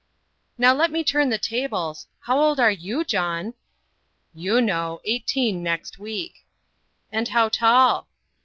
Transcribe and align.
"Now 0.57 0.73
let 0.73 0.89
me 0.89 1.03
turn 1.03 1.29
the 1.29 1.37
tables. 1.37 2.07
How 2.21 2.41
old 2.41 2.59
are 2.59 2.71
YOU, 2.71 3.03
John?" 3.03 3.53
"You 4.33 4.59
know. 4.59 4.99
Eighteen 5.05 5.61
next 5.61 5.99
week." 5.99 6.43
"And 7.11 7.27
how 7.27 7.49
tall?" 7.49 8.07